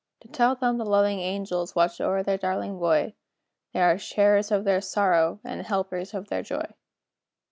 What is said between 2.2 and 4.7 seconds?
their darling boy They are sharers of